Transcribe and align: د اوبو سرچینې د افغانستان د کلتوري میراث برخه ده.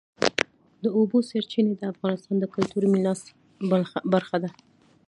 د 0.83 0.85
اوبو 0.97 1.17
سرچینې 1.29 1.73
د 1.77 1.83
افغانستان 1.93 2.35
د 2.39 2.45
کلتوري 2.53 2.87
میراث 2.93 3.21
برخه 4.13 4.37
ده. 4.43 4.49